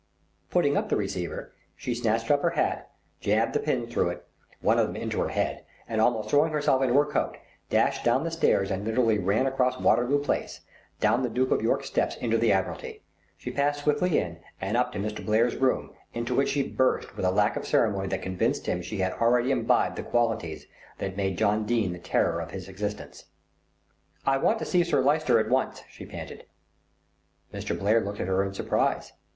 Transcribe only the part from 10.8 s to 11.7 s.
down the Duke of